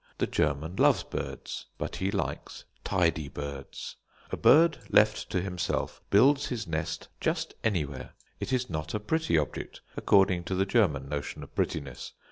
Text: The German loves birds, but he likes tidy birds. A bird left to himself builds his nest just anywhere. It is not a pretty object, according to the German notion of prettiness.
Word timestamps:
The 0.17 0.25
German 0.25 0.77
loves 0.77 1.03
birds, 1.03 1.67
but 1.77 1.97
he 1.97 2.09
likes 2.09 2.65
tidy 2.83 3.27
birds. 3.27 3.97
A 4.31 4.35
bird 4.35 4.79
left 4.89 5.29
to 5.29 5.41
himself 5.43 6.01
builds 6.09 6.47
his 6.47 6.65
nest 6.65 7.07
just 7.19 7.53
anywhere. 7.63 8.13
It 8.39 8.51
is 8.51 8.67
not 8.67 8.95
a 8.95 8.99
pretty 8.99 9.37
object, 9.37 9.81
according 9.95 10.45
to 10.45 10.55
the 10.55 10.65
German 10.65 11.07
notion 11.07 11.43
of 11.43 11.53
prettiness. 11.53 12.13